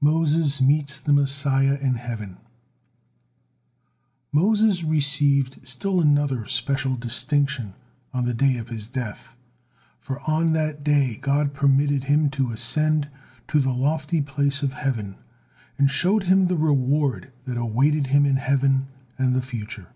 [0.00, 2.38] MOSES MEETS THE MESSIAH IN HEAVEN
[4.32, 7.74] Moses received still another special distinction
[8.14, 9.36] on the day of his death,
[10.00, 13.10] for on that day God permitted him to ascend
[13.48, 15.16] to the lofty place of heaven,
[15.76, 18.86] and showed him the reward that awaited him in heaven,
[19.18, 19.88] and the future.